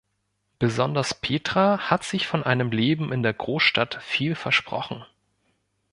[0.57, 5.05] Besonders Petra hat sich von einem Leben in der Großstadt viel versprochen.